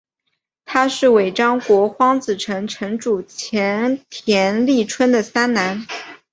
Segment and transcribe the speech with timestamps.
[0.65, 5.85] 他是尾张国荒子城城主前田利春的三男。